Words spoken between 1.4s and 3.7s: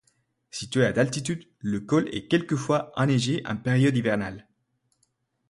le col est quelquefois enneigé en